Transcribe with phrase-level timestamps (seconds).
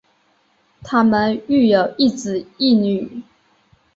[0.81, 3.21] 她们育有一子一女。